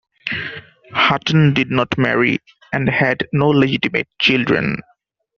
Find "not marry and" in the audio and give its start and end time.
1.69-2.89